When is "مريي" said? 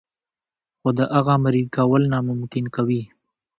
1.43-1.65